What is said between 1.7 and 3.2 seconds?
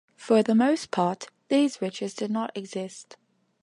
riches did not exist.